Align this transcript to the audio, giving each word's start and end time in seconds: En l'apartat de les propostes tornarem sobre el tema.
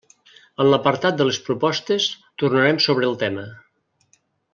En 0.63 0.69
l'apartat 0.73 1.19
de 1.19 1.27
les 1.27 1.39
propostes 1.49 2.07
tornarem 2.43 2.81
sobre 2.89 3.09
el 3.11 3.17
tema. 3.25 3.45